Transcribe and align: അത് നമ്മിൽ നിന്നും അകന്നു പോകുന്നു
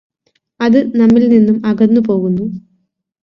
അത് 0.59 0.77
നമ്മിൽ 0.95 1.23
നിന്നും 1.27 1.57
അകന്നു 1.65 2.01
പോകുന്നു 2.01 2.45